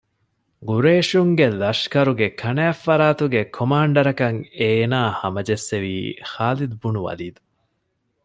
[0.67, 5.93] ޤުރައިޝުންގެ ލަޝްކަރުގެ ކަނާތްފަރާތުގެ ކޮމާންޑަރަކަށް އޭނާ ހަމަޖެއްސެވީ
[6.31, 7.41] ޚާލިދުބުނުލް ވަލީދު